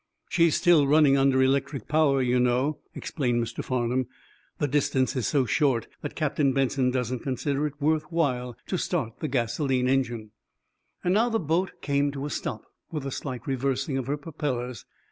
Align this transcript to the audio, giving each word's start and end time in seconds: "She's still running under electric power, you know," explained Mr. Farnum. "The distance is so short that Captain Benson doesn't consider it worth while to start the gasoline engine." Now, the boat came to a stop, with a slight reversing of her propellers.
"She's 0.29 0.55
still 0.55 0.87
running 0.87 1.15
under 1.15 1.43
electric 1.43 1.87
power, 1.87 2.23
you 2.23 2.39
know," 2.39 2.79
explained 2.95 3.39
Mr. 3.43 3.63
Farnum. 3.63 4.07
"The 4.57 4.67
distance 4.67 5.15
is 5.15 5.27
so 5.27 5.45
short 5.45 5.85
that 6.01 6.15
Captain 6.15 6.53
Benson 6.53 6.89
doesn't 6.89 7.19
consider 7.19 7.67
it 7.67 7.79
worth 7.79 8.11
while 8.11 8.57
to 8.65 8.79
start 8.79 9.19
the 9.19 9.27
gasoline 9.27 9.87
engine." 9.87 10.31
Now, 11.05 11.29
the 11.29 11.37
boat 11.39 11.73
came 11.83 12.11
to 12.13 12.25
a 12.25 12.31
stop, 12.31 12.63
with 12.91 13.05
a 13.05 13.11
slight 13.11 13.45
reversing 13.45 13.95
of 13.99 14.07
her 14.07 14.17
propellers. 14.17 14.85